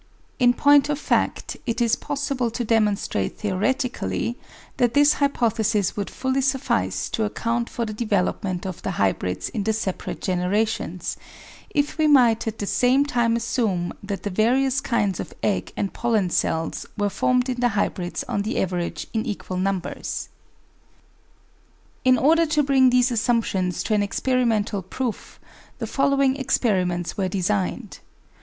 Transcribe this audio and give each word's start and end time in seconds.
In 0.39 0.53
point 0.55 0.89
of 0.89 0.97
fact 0.97 1.57
it 1.67 1.79
is 1.79 1.95
possible 1.95 2.49
to 2.49 2.63
demonstrate 2.63 3.37
theoretically 3.37 4.35
that 4.77 4.95
this 4.95 5.13
hypothesis 5.21 5.95
would 5.95 6.09
fully 6.09 6.41
suffice 6.41 7.07
to 7.09 7.23
account 7.23 7.69
for 7.69 7.85
the 7.85 7.93
development 7.93 8.65
of 8.65 8.81
the 8.81 8.89
hybrids 8.97 9.49
in 9.49 9.61
the 9.63 9.73
separate 9.73 10.19
generations, 10.19 11.17
if 11.69 11.99
we 11.99 12.07
might 12.07 12.47
at 12.47 12.57
the 12.57 12.65
same 12.65 13.05
time 13.05 13.35
assume 13.35 13.93
that 14.01 14.23
the 14.23 14.31
various 14.31 14.81
kinds 14.81 15.19
of 15.19 15.35
egg 15.43 15.71
and 15.77 15.93
pollen 15.93 16.31
cells 16.31 16.87
were 16.97 17.07
formed 17.07 17.47
in 17.47 17.59
the 17.59 17.69
hybrids 17.77 18.23
on 18.23 18.41
the 18.41 18.59
average 18.59 19.05
in 19.13 19.23
equal 19.23 19.57
numbers. 19.57 20.29
1 22.05 22.15
In 22.15 22.17
order 22.17 22.47
to 22.47 22.63
bring 22.63 22.89
these 22.89 23.11
assumptions 23.11 23.83
to 23.83 23.93
an 23.93 24.01
experimental 24.01 24.81
proof, 24.81 25.39
the 25.77 25.85
following 25.85 26.37
experiments 26.37 27.17
were 27.17 27.27
designed. 27.29 27.99